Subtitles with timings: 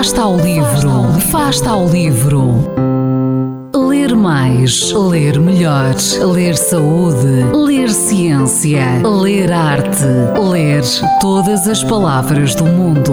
[0.00, 2.54] Fasta ao livro, Fasta ao livro.
[3.76, 5.94] Ler mais, ler melhor,
[6.32, 10.06] ler saúde, ler ciência, ler arte,
[10.42, 10.82] ler
[11.20, 13.12] todas as palavras do mundo.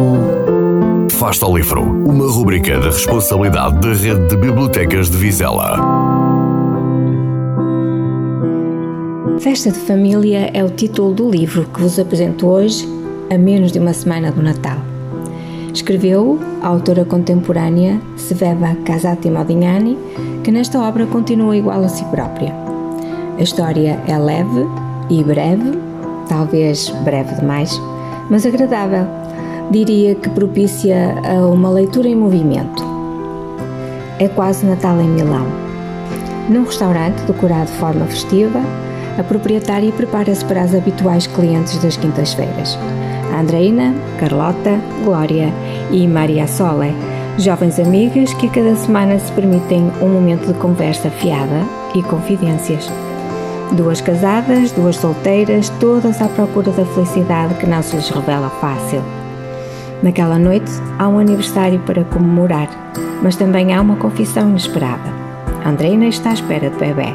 [1.11, 5.77] Fasta ao livro, uma rubrica da responsabilidade da Rede de Bibliotecas de Vizela.
[9.41, 12.87] Festa de Família é o título do livro que vos apresento hoje,
[13.29, 14.77] a menos de uma semana do Natal.
[15.77, 19.95] Escreveu a autora contemporânea Sveva Casati Modignani,
[20.43, 22.51] que nesta obra continua igual a si própria.
[23.37, 24.65] A história é leve
[25.07, 25.77] e breve,
[26.27, 27.79] talvez breve demais,
[28.27, 29.05] mas agradável.
[29.69, 32.83] Diria que propicia a uma leitura em movimento.
[34.17, 35.45] É quase Natal em Milão.
[36.49, 38.59] Num restaurante decorado de forma festiva,
[39.15, 42.79] a proprietária prepara-se para as habituais clientes das quintas-feiras.
[43.37, 45.53] Andreina, Carlota, Glória
[45.91, 46.91] e Maria Sole,
[47.37, 51.63] jovens amigas que cada semana se permitem um momento de conversa fiada
[51.93, 52.91] e confidências.
[53.73, 59.03] Duas casadas, duas solteiras, todas à procura da felicidade que não se lhes revela fácil.
[60.01, 62.69] Naquela noite há um aniversário para comemorar,
[63.21, 65.13] mas também há uma confissão inesperada.
[65.63, 67.13] Andreina está à espera de bebê.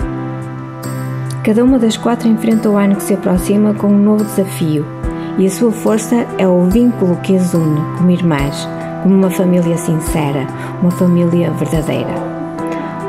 [1.43, 5.02] Cada uma das quatro enfrenta o ano que se aproxima com um novo desafio
[5.39, 8.69] e a sua força é o vínculo que as une como irmãs,
[9.03, 10.47] como uma família sincera,
[10.81, 12.33] uma família verdadeira.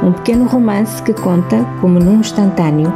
[0.02, 2.92] Um pequeno romance que conta, como num instantâneo,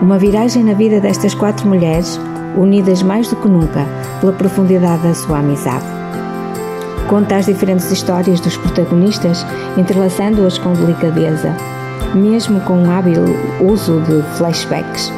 [0.00, 2.18] uma viragem na vida destas quatro mulheres,
[2.56, 3.86] unidas mais do que nunca
[4.20, 5.84] pela profundidade da sua amizade.
[7.08, 9.44] Conta as diferentes histórias dos protagonistas,
[9.76, 11.54] entrelaçando-as com delicadeza,
[12.14, 13.24] mesmo com um hábil
[13.60, 15.12] uso de flashbacks.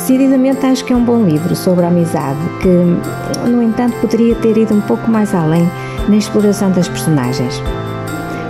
[0.00, 4.56] Decididamente acho que é um bom livro sobre a amizade, que, no entanto, poderia ter
[4.56, 5.70] ido um pouco mais além
[6.08, 7.62] na exploração das personagens.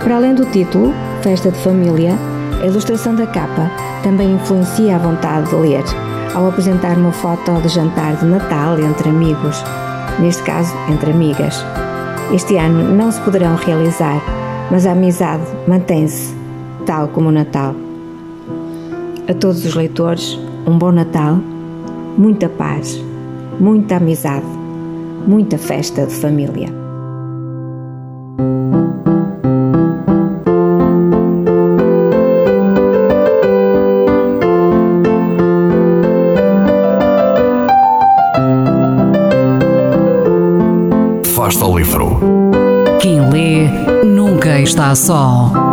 [0.01, 2.17] Para além do título, Festa de Família,
[2.63, 3.69] a ilustração da capa
[4.01, 5.83] também influencia a vontade de ler,
[6.33, 9.61] ao apresentar uma foto de jantar de Natal entre amigos,
[10.19, 11.65] neste caso entre amigas.
[12.33, 14.21] Este ano não se poderão realizar,
[14.71, 16.33] mas a amizade mantém-se,
[16.85, 17.75] tal como o Natal.
[19.27, 21.37] A todos os leitores, um bom Natal,
[22.17, 23.03] muita paz,
[23.59, 24.45] muita amizade,
[25.27, 26.69] muita festa de família.
[41.33, 42.19] Fasta ao livro.
[42.99, 43.67] Quem lê
[44.05, 45.70] nunca está só.